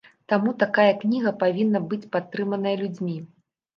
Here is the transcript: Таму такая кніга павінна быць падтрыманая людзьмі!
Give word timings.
Таму 0.31 0.53
такая 0.63 0.85
кніга 1.03 1.33
павінна 1.45 1.81
быць 1.91 2.09
падтрыманая 2.17 2.75
людзьмі! 2.85 3.19